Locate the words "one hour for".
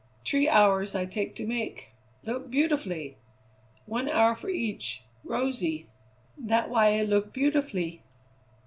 3.85-4.49